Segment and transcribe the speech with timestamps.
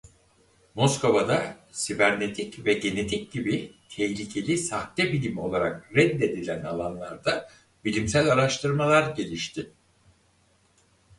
[0.75, 7.49] Moskova'da sibernetik ve genetik gibi tehlikeli sahte bilim olarak reddedilen alanlarda
[7.85, 9.71] bilimsel araştırmalar gelişti.